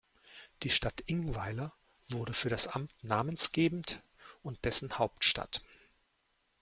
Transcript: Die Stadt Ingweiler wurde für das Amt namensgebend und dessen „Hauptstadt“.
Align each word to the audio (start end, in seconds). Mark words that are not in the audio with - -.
Die 0.63 0.71
Stadt 0.71 1.01
Ingweiler 1.05 1.71
wurde 2.09 2.33
für 2.33 2.49
das 2.49 2.65
Amt 2.65 2.91
namensgebend 3.03 4.01
und 4.41 4.65
dessen 4.65 4.97
„Hauptstadt“. 4.97 5.61